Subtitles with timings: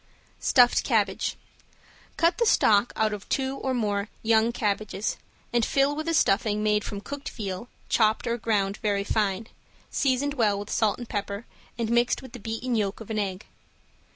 [0.39, 1.35] ~STUFFED CABBAGE~
[2.17, 5.15] Cut the stalk out of two or more young cabbages
[5.53, 9.45] and fill with a stuffing made from cooked veal, chopped or ground very fine,
[9.91, 11.45] seasoned well with salt and pepper,
[11.77, 13.45] and mixed with the beaten yolk of an egg.